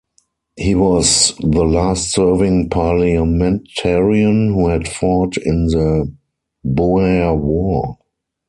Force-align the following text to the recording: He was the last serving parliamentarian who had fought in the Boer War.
He 0.55 0.73
was 0.73 1.35
the 1.41 1.63
last 1.63 2.09
serving 2.13 2.69
parliamentarian 2.71 4.47
who 4.51 4.67
had 4.69 4.87
fought 4.87 5.37
in 5.37 5.65
the 5.65 6.11
Boer 6.65 7.35
War. 7.37 7.99